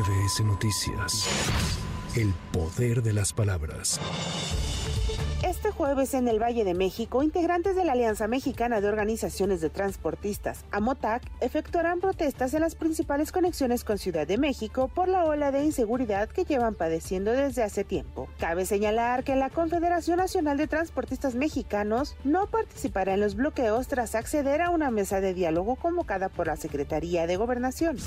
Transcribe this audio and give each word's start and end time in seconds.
MBS 0.00 0.44
Noticias. 0.44 1.28
El 2.16 2.32
poder 2.52 3.02
de 3.02 3.12
las 3.12 3.34
palabras. 3.34 4.00
Este 5.42 5.70
jueves 5.70 6.14
en 6.14 6.26
el 6.26 6.40
Valle 6.40 6.64
de 6.64 6.72
México, 6.72 7.22
integrantes 7.22 7.76
de 7.76 7.84
la 7.84 7.92
Alianza 7.92 8.26
Mexicana 8.26 8.80
de 8.80 8.88
Organizaciones 8.88 9.60
de 9.60 9.68
Transportistas, 9.68 10.64
AMOTAC, 10.70 11.22
efectuarán 11.40 12.00
protestas 12.00 12.54
en 12.54 12.62
las 12.62 12.76
principales 12.76 13.30
conexiones 13.30 13.84
con 13.84 13.98
Ciudad 13.98 14.26
de 14.26 14.38
México 14.38 14.88
por 14.88 15.08
la 15.08 15.24
ola 15.24 15.50
de 15.50 15.64
inseguridad 15.64 16.30
que 16.30 16.44
llevan 16.44 16.76
padeciendo 16.76 17.32
desde 17.32 17.62
hace 17.62 17.84
tiempo. 17.84 18.28
Cabe 18.38 18.64
señalar 18.64 19.22
que 19.22 19.36
la 19.36 19.50
Confederación 19.50 20.16
Nacional 20.16 20.56
de 20.56 20.66
Transportistas 20.66 21.34
Mexicanos 21.34 22.16
no 22.24 22.46
participará 22.46 23.14
en 23.14 23.20
los 23.20 23.34
bloqueos 23.34 23.86
tras 23.86 24.14
acceder 24.14 24.62
a 24.62 24.70
una 24.70 24.90
mesa 24.90 25.20
de 25.20 25.34
diálogo 25.34 25.76
convocada 25.76 26.30
por 26.30 26.46
la 26.46 26.56
Secretaría 26.56 27.26
de 27.26 27.36
Gobernación. 27.36 27.98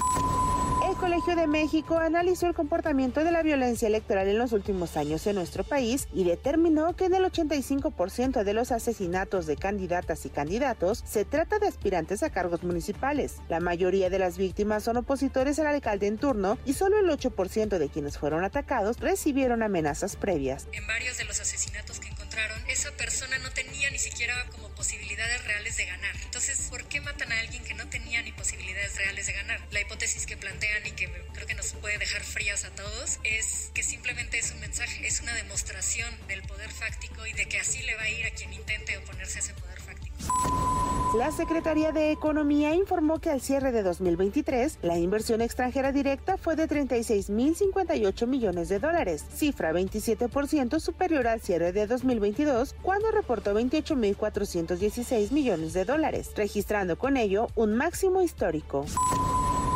El 1.04 1.10
Colegio 1.10 1.36
de 1.36 1.48
México 1.48 1.98
analizó 1.98 2.48
el 2.48 2.54
comportamiento 2.54 3.26
de 3.26 3.32
la 3.32 3.44
violencia 3.44 3.90
electoral 3.90 4.30
en 4.30 4.38
los 4.38 4.54
últimos 4.54 4.96
años 4.96 5.28
en 5.28 5.36
nuestro 5.36 5.66
país 5.66 6.08
y 6.14 6.24
determinó 6.24 6.96
que 6.96 7.04
en 7.04 7.14
el 7.14 7.26
85% 7.26 8.46
de 8.46 8.54
los 8.54 8.72
asesinatos 8.72 9.46
de 9.46 9.58
candidatas 9.58 10.26
y 10.26 10.30
candidatos 10.30 11.04
se 11.06 11.26
trata 11.26 11.60
de 11.60 11.68
aspirantes 11.68 12.24
a 12.24 12.30
cargos 12.30 12.64
municipales. 12.64 13.42
La 13.50 13.60
mayoría 13.60 14.10
de 14.10 14.18
las 14.18 14.38
víctimas 14.38 14.86
son 14.86 14.96
opositores 14.96 15.60
al 15.60 15.68
alcalde 15.68 16.08
en 16.08 16.18
turno 16.18 16.58
y 16.64 16.72
solo 16.72 16.98
el 16.98 17.10
8% 17.10 17.78
de 17.78 17.90
quienes 17.90 18.18
fueron 18.18 18.46
atacados 18.46 19.02
recibieron 19.02 19.62
amenazas 19.62 20.16
previas. 20.16 20.68
En 20.72 20.88
varios 20.88 21.18
de 21.18 21.26
los 21.26 21.38
asesinatos 21.42 22.00
que 22.00 22.08
encontraron, 22.08 22.58
esa 22.70 22.92
persona 22.92 23.38
no 23.40 23.52
tenía 23.52 23.92
ni 23.92 24.00
siquiera 24.00 24.36
como 24.54 24.70
posibilidades 24.70 25.44
reales 25.44 25.76
de 25.76 25.86
ganar. 25.86 26.16
Entonces, 26.24 26.70
¿por 26.70 26.86
qué 26.86 27.02
matan 27.02 27.30
a 27.34 27.42
alguien 27.42 27.62
que 27.66 27.74
no 27.74 27.90
tenía 28.14 28.30
ni 28.30 28.38
posibilidades 28.38 28.96
reales 28.96 29.26
de 29.26 29.34
ganar? 29.34 29.60
La 29.72 29.82
hipótesis 29.82 30.28
que 30.28 30.38
plantean 30.38 30.86
y 30.86 30.92
que 30.92 31.10
creo 31.34 31.48
que 31.48 31.56
nos 31.56 31.74
puede 31.74 31.98
dejar 31.98 32.24
frías 32.24 32.64
a 32.64 32.70
todos 32.70 33.18
es 33.24 33.72
que 33.74 33.82
simplemente 33.82 34.38
es 34.38 34.52
un 34.52 34.60
mensaje, 34.60 35.08
es 35.08 35.22
una 35.22 35.34
demostración 35.34 36.16
del 36.28 36.44
poder 36.44 36.72
fáctico 36.72 37.26
y 37.26 37.34
de 37.34 37.48
que 37.48 37.60
así 37.60 37.82
le 37.82 37.96
va 37.96 38.04
a 38.04 38.10
ir 38.10 38.28
a 38.28 38.30
quien 38.30 38.54
intente 38.54 38.98
oponerse 38.98 39.40
a 39.40 39.42
ese 39.42 39.54
poder 39.56 39.82
fáctico. 39.82 40.93
La 41.18 41.32
Secretaría 41.32 41.92
de 41.92 42.12
Economía 42.12 42.74
informó 42.74 43.20
que 43.20 43.30
al 43.30 43.40
cierre 43.40 43.72
de 43.72 43.84
2023, 43.84 44.80
la 44.82 44.98
inversión 44.98 45.42
extranjera 45.42 45.92
directa 45.92 46.38
fue 46.38 46.56
de 46.56 46.68
36.058 46.68 48.26
millones 48.26 48.68
de 48.68 48.80
dólares, 48.80 49.24
cifra 49.32 49.72
27% 49.74 50.80
superior 50.80 51.28
al 51.28 51.40
cierre 51.40 51.72
de 51.72 51.86
2022, 51.86 52.74
cuando 52.82 53.12
reportó 53.12 53.54
28.416 53.54 55.32
millones 55.32 55.74
de 55.74 55.86
dólares, 55.86 56.32
registrando 56.36 56.98
con 56.98 57.16
ello 57.16 57.46
un 57.54 57.76
máximo 57.76 58.24
histórico. 58.24 58.84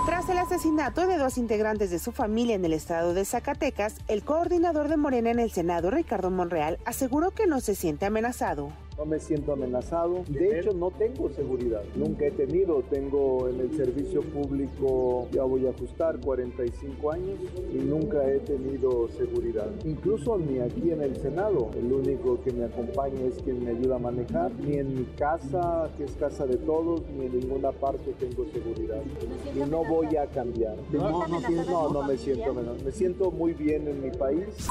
Tras 0.07 0.27
el 0.29 0.39
asesinato 0.39 1.05
de 1.05 1.17
dos 1.17 1.37
integrantes 1.37 1.91
de 1.91 1.99
su 1.99 2.11
familia 2.13 2.55
en 2.55 2.65
el 2.65 2.73
estado 2.73 3.13
de 3.13 3.25
Zacatecas, 3.25 3.97
el 4.07 4.23
coordinador 4.23 4.87
de 4.87 4.97
Morena 4.97 5.29
en 5.29 5.39
el 5.39 5.51
Senado, 5.51 5.91
Ricardo 5.91 6.31
Monreal, 6.31 6.79
aseguró 6.85 7.29
que 7.29 7.45
no 7.45 7.59
se 7.59 7.75
siente 7.75 8.07
amenazado 8.07 8.71
no 8.97 9.05
me 9.05 9.19
siento 9.19 9.53
amenazado. 9.53 10.23
De 10.27 10.59
hecho, 10.59 10.73
no 10.73 10.89
tengo 10.91 11.29
seguridad. 11.29 11.83
Nunca 11.95 12.25
he 12.25 12.31
tenido. 12.31 12.81
Tengo 12.89 13.47
en 13.47 13.59
el 13.59 13.75
servicio 13.75 14.21
público, 14.21 15.27
ya 15.31 15.43
voy 15.43 15.67
a 15.67 15.69
ajustar, 15.69 16.19
45 16.19 17.11
años 17.11 17.39
y 17.71 17.77
nunca 17.77 18.27
he 18.27 18.39
tenido 18.39 19.07
seguridad. 19.09 19.69
Incluso 19.85 20.37
ni 20.37 20.59
aquí 20.59 20.91
en 20.91 21.01
el 21.01 21.15
Senado. 21.17 21.69
El 21.77 21.91
único 21.93 22.41
que 22.41 22.51
me 22.51 22.65
acompaña 22.65 23.21
es 23.21 23.35
quien 23.43 23.63
me 23.63 23.71
ayuda 23.71 23.97
a 23.97 23.99
manejar. 23.99 24.51
Ni 24.59 24.77
en 24.77 24.95
mi 24.95 25.05
casa, 25.17 25.89
que 25.95 26.05
es 26.05 26.11
casa 26.13 26.45
de 26.47 26.57
todos, 26.57 27.01
ni 27.17 27.25
en 27.25 27.39
ninguna 27.39 27.71
parte 27.71 28.13
tengo 28.19 28.45
seguridad. 28.51 29.01
Y 29.55 29.59
no 29.69 29.83
voy 29.85 30.15
a 30.15 30.25
cambiar. 30.27 30.75
No, 30.91 31.27
no, 31.27 31.27
no, 31.27 31.89
no 31.91 32.03
me 32.03 32.17
siento 32.17 32.53
menos. 32.53 32.83
Me 32.83 32.91
siento 32.91 33.31
muy 33.31 33.53
bien 33.53 33.87
en 33.87 34.01
mi 34.01 34.11
país. 34.11 34.67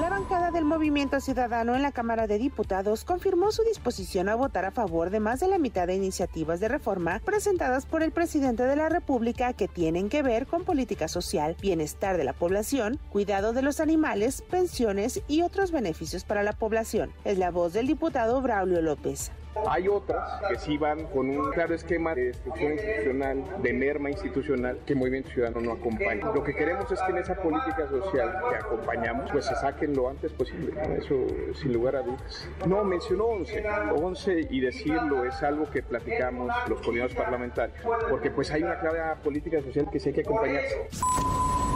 La 0.00 0.10
bancada 0.10 0.50
del 0.50 0.64
Movimiento 0.64 1.20
Ciudadano 1.20 1.76
en 1.76 1.82
la 1.82 1.92
Cámara 1.92 2.26
de 2.26 2.38
Diputados 2.38 3.04
confirmó 3.04 3.52
su 3.52 3.62
disposición 3.62 4.28
a 4.28 4.34
votar 4.34 4.64
a 4.64 4.72
favor 4.72 5.10
de 5.10 5.20
más 5.20 5.38
de 5.38 5.46
la 5.46 5.58
mitad 5.58 5.86
de 5.86 5.94
iniciativas 5.94 6.58
de 6.58 6.66
reforma 6.66 7.20
presentadas 7.24 7.86
por 7.86 8.02
el 8.02 8.10
presidente 8.10 8.64
de 8.64 8.74
la 8.74 8.88
República 8.88 9.52
que 9.52 9.68
tienen 9.68 10.08
que 10.08 10.22
ver 10.22 10.48
con 10.48 10.64
política 10.64 11.06
social, 11.06 11.56
bienestar 11.60 12.16
de 12.16 12.24
la 12.24 12.32
población, 12.32 12.98
cuidado 13.10 13.52
de 13.52 13.62
los 13.62 13.78
animales, 13.78 14.42
pensiones 14.42 15.22
y 15.28 15.42
otros 15.42 15.70
beneficios 15.70 16.24
para 16.24 16.42
la 16.42 16.54
población. 16.54 17.12
Es 17.24 17.38
la 17.38 17.52
voz 17.52 17.72
del 17.72 17.86
diputado 17.86 18.42
Braulio 18.42 18.82
López. 18.82 19.30
Hay 19.68 19.88
otras 19.88 20.40
que 20.48 20.58
sí 20.58 20.76
van 20.76 21.06
con 21.06 21.30
un 21.30 21.50
claro 21.52 21.74
esquema 21.74 22.14
de 22.14 22.26
destrucción 22.26 22.72
institucional, 22.72 23.44
de 23.62 23.72
merma 23.72 24.10
institucional, 24.10 24.78
que 24.84 24.94
Movimiento 24.94 25.30
Ciudadano 25.30 25.60
no 25.60 25.72
acompaña. 25.72 26.32
Lo 26.32 26.42
que 26.42 26.54
queremos 26.54 26.90
es 26.90 27.00
que 27.00 27.12
en 27.12 27.18
esa 27.18 27.34
política 27.36 27.88
social 27.88 28.40
que 28.50 28.56
acompañamos, 28.56 29.30
pues 29.30 29.46
se 29.46 29.54
saquen 29.56 29.94
lo 29.94 30.08
antes 30.08 30.32
posible. 30.32 30.72
Eso 30.98 31.26
sin 31.54 31.72
lugar 31.72 31.96
a 31.96 32.02
dudas. 32.02 32.48
No, 32.66 32.84
mencionó 32.84 33.26
11. 33.26 33.64
11 33.94 34.48
y 34.50 34.60
decirlo 34.60 35.24
es 35.24 35.42
algo 35.42 35.70
que 35.70 35.82
platicamos 35.82 36.52
los 36.68 36.80
coordinadores 36.80 37.16
parlamentarios, 37.16 37.78
porque 38.10 38.30
pues 38.30 38.50
hay 38.50 38.62
una 38.62 38.78
clara 38.78 39.16
política 39.22 39.60
social 39.62 39.88
que 39.90 40.00
sí 40.00 40.08
hay 40.08 40.14
que 40.14 40.20
acompañarse. 40.22 40.88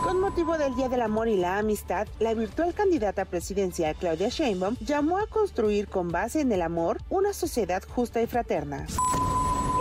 Con 0.09 0.21
motivo 0.21 0.57
del 0.57 0.75
Día 0.75 0.89
del 0.89 1.03
Amor 1.03 1.29
y 1.29 1.37
la 1.37 1.59
Amistad, 1.59 2.09
la 2.19 2.33
virtual 2.33 2.73
candidata 2.73 3.27
presidencial 3.27 3.95
Claudia 3.95 4.31
Sheinbaum 4.31 4.75
llamó 4.81 5.19
a 5.19 5.27
construir 5.27 5.87
con 5.87 6.09
base 6.09 6.41
en 6.41 6.51
el 6.51 6.63
amor 6.63 6.97
una 7.11 7.35
sociedad 7.35 7.83
justa 7.87 8.23
y 8.23 8.27
fraterna. 8.27 8.87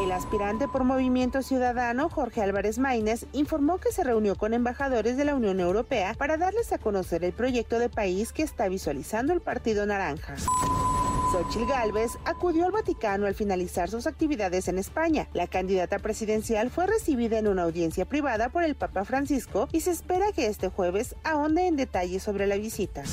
El 0.04 0.12
aspirante 0.12 0.68
por 0.68 0.84
Movimiento 0.84 1.42
Ciudadano, 1.42 2.10
Jorge 2.10 2.42
Álvarez 2.42 2.78
Maínez, 2.78 3.26
informó 3.32 3.78
que 3.78 3.94
se 3.94 4.04
reunió 4.04 4.36
con 4.36 4.54
embajadores 4.54 5.16
de 5.16 5.24
la 5.24 5.34
Unión 5.34 5.62
Europea 5.62 6.14
para 6.18 6.36
darles 6.36 6.74
a 6.74 6.78
conocer 6.78 7.24
el 7.24 7.32
proyecto 7.32 7.80
de 7.80 7.88
país 7.88 8.34
que 8.34 8.44
está 8.44 8.68
visualizando 8.68 9.32
el 9.32 9.40
Partido 9.40 9.86
Naranja. 9.86 10.36
Xochil 11.32 11.66
Gálvez 11.66 12.18
acudió 12.24 12.66
al 12.66 12.72
Vaticano 12.72 13.26
al 13.26 13.36
finalizar 13.36 13.90
sus 13.90 14.08
actividades 14.08 14.68
en 14.70 14.78
España. 14.78 15.28
La 15.34 15.48
candidata 15.48 16.00
presidencial 16.00 16.70
fue 16.70 16.88
recibida 16.88 17.38
en 17.38 17.48
una 17.48 17.64
audiencia 17.64 18.06
privada 18.06 18.50
por 18.50 18.64
el 18.64 18.76
Papa 18.76 19.04
Francisco 19.04 19.68
y 19.74 19.82
se 19.82 19.92
espera 19.92 20.32
que 20.32 20.48
este 20.48 20.70
jueves 20.70 21.16
ahonde 21.24 21.68
en 21.68 21.76
detalles 21.76 22.24
sobre 22.24 22.48
la 22.48 22.56
visita. 22.56 23.04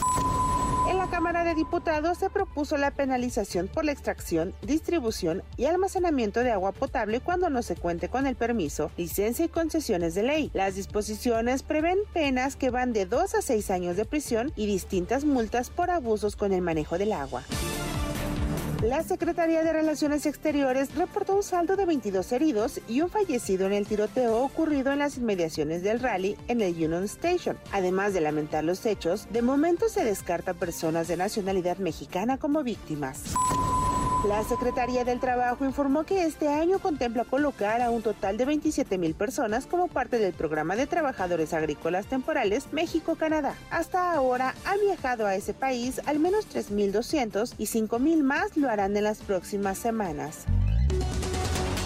En 0.94 1.00
la 1.00 1.10
Cámara 1.10 1.42
de 1.42 1.56
Diputados 1.56 2.18
se 2.18 2.30
propuso 2.30 2.76
la 2.76 2.92
penalización 2.92 3.66
por 3.66 3.84
la 3.84 3.90
extracción, 3.90 4.54
distribución 4.62 5.42
y 5.56 5.64
almacenamiento 5.64 6.38
de 6.38 6.52
agua 6.52 6.70
potable 6.70 7.18
cuando 7.18 7.50
no 7.50 7.64
se 7.64 7.74
cuente 7.74 8.08
con 8.08 8.28
el 8.28 8.36
permiso, 8.36 8.92
licencia 8.96 9.44
y 9.44 9.48
concesiones 9.48 10.14
de 10.14 10.22
ley. 10.22 10.50
Las 10.54 10.76
disposiciones 10.76 11.64
prevén 11.64 11.98
penas 12.12 12.54
que 12.54 12.70
van 12.70 12.92
de 12.92 13.06
2 13.06 13.34
a 13.34 13.42
6 13.42 13.70
años 13.72 13.96
de 13.96 14.04
prisión 14.04 14.52
y 14.54 14.66
distintas 14.66 15.24
multas 15.24 15.68
por 15.68 15.90
abusos 15.90 16.36
con 16.36 16.52
el 16.52 16.62
manejo 16.62 16.96
del 16.96 17.12
agua. 17.12 17.42
La 18.84 19.02
Secretaría 19.02 19.62
de 19.62 19.72
Relaciones 19.72 20.26
Exteriores 20.26 20.94
reportó 20.94 21.36
un 21.36 21.42
saldo 21.42 21.74
de 21.74 21.86
22 21.86 22.30
heridos 22.32 22.82
y 22.86 23.00
un 23.00 23.08
fallecido 23.08 23.66
en 23.66 23.72
el 23.72 23.86
tiroteo 23.86 24.42
ocurrido 24.42 24.92
en 24.92 24.98
las 24.98 25.16
inmediaciones 25.16 25.82
del 25.82 26.00
rally 26.00 26.36
en 26.48 26.60
el 26.60 26.74
Union 26.74 27.04
Station. 27.04 27.56
Además 27.72 28.12
de 28.12 28.20
lamentar 28.20 28.62
los 28.62 28.84
hechos, 28.84 29.26
de 29.30 29.40
momento 29.40 29.88
se 29.88 30.04
descarta 30.04 30.52
personas 30.52 31.08
de 31.08 31.16
nacionalidad 31.16 31.78
mexicana 31.78 32.36
como 32.36 32.62
víctimas. 32.62 33.22
La 34.28 34.42
Secretaría 34.42 35.04
del 35.04 35.20
Trabajo 35.20 35.66
informó 35.66 36.04
que 36.04 36.24
este 36.24 36.48
año 36.48 36.78
contempla 36.78 37.24
colocar 37.24 37.82
a 37.82 37.90
un 37.90 38.00
total 38.00 38.38
de 38.38 38.46
27 38.46 38.96
mil 38.96 39.14
personas 39.14 39.66
como 39.66 39.86
parte 39.86 40.18
del 40.18 40.32
programa 40.32 40.76
de 40.76 40.86
trabajadores 40.86 41.52
agrícolas 41.52 42.06
temporales 42.06 42.72
México-Canadá. 42.72 43.54
Hasta 43.70 44.12
ahora 44.12 44.54
ha 44.64 44.76
viajado 44.78 45.26
a 45.26 45.34
ese 45.34 45.52
país 45.52 46.00
al 46.06 46.20
menos 46.20 46.48
3.200 46.48 47.54
y 47.58 47.66
5 47.66 47.98
mil 47.98 48.22
más 48.22 48.56
lo 48.56 48.70
harán 48.70 48.96
en 48.96 49.04
las 49.04 49.18
próximas 49.18 49.76
semanas. 49.76 50.46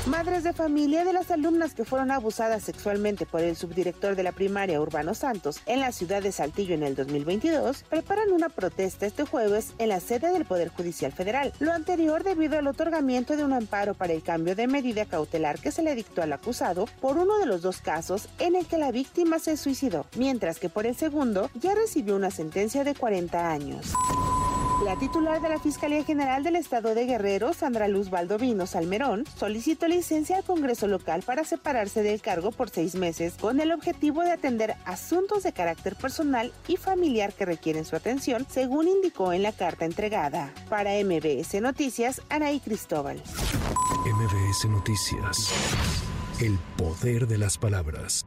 Madres 0.09 0.43
de 0.43 0.55
familia 0.55 1.05
de 1.05 1.13
las 1.13 1.31
alumnas 1.31 1.75
que 1.75 1.85
fueron 1.85 2.11
abusadas 2.11 2.63
sexualmente 2.63 3.27
por 3.27 3.43
el 3.43 3.57
subdirector 3.57 4.17
de 4.17 4.23
la 4.23 4.33
primaria 4.33 4.81
Urbano 4.81 5.13
Santos 5.13 5.61
en 5.67 5.81
la 5.81 5.93
ciudad 5.93 6.23
de 6.23 6.33
Saltillo 6.33 6.75
en 6.75 6.83
el 6.83 6.97
2022 6.97 7.83
preparan 7.83 8.33
una 8.33 8.49
protesta 8.49 9.05
este 9.05 9.25
jueves 9.25 9.75
en 9.77 9.91
la 9.91 10.01
sede 10.01 10.33
del 10.33 10.47
Poder 10.47 10.71
Judicial 10.71 11.13
Federal. 11.13 11.53
Lo 11.59 11.75
anterior 11.75 12.25
debido 12.25 12.59
al 12.59 12.69
otorgamiento 12.69 13.37
de 13.37 13.45
un 13.45 13.53
amparo 13.53 13.93
para 13.93 14.15
el 14.15 14.23
cambio 14.23 14.57
de 14.57 14.67
medida 14.67 15.05
cautelar 15.05 15.59
que 15.59 15.73
se 15.73 15.83
le 15.83 15.95
dictó 15.95 16.23
al 16.23 16.33
acusado 16.33 16.87
por 17.03 17.19
uno 17.19 17.39
de 17.39 17.45
los 17.45 17.61
dos 17.61 17.83
casos 17.83 18.31
en 18.39 18.57
el 18.57 18.65
que 18.65 18.79
la 18.79 18.91
víctima 18.91 19.39
se 19.39 19.59
suicidó, 19.59 20.07
mientras 20.17 20.59
que 20.59 20.71
por 20.71 20.87
el 20.87 20.97
segundo 20.97 21.51
ya 21.61 21.75
recibió 21.75 22.17
una 22.17 22.31
sentencia 22.31 22.83
de 22.83 22.95
40 22.95 23.51
años. 23.51 23.93
La 24.85 24.97
titular 24.97 25.41
de 25.43 25.49
la 25.49 25.59
Fiscalía 25.59 26.05
General 26.05 26.45
del 26.45 26.55
Estado 26.55 26.95
de 26.95 27.05
Guerrero, 27.05 27.53
Sandra 27.53 27.89
Luz 27.89 28.11
Valdovino 28.11 28.65
Salmerón, 28.65 29.25
solicitó 29.37 29.89
licencia 29.89 30.37
al 30.37 30.45
Congreso 30.45 30.87
local 30.87 31.23
para 31.27 31.43
separarse 31.43 32.05
del 32.05 32.21
cargo 32.21 32.53
por 32.53 32.71
seis 32.71 32.95
meses 32.95 33.35
con 33.41 33.59
el 33.61 33.73
objetivo 33.73 34.23
de 34.23 34.31
atender 34.31 34.77
asuntos 34.85 35.43
de 35.43 35.53
carácter 35.53 35.97
personal 35.97 36.53
y 36.69 36.77
familiar 36.77 37.33
que 37.33 37.45
requieren 37.45 37.85
su 37.85 37.97
atención, 37.97 38.47
según 38.49 38.87
indicó 38.87 39.33
en 39.33 39.43
la 39.43 39.53
carta 39.53 39.85
entregada. 39.85 40.55
Para 40.69 40.93
MBS 41.03 41.61
Noticias, 41.61 42.23
Anaí 42.29 42.61
Cristóbal. 42.61 43.21
MBS 44.07 44.69
Noticias. 44.69 45.53
El 46.41 46.57
poder 46.77 47.27
de 47.27 47.39
las 47.39 47.59
palabras. 47.59 48.25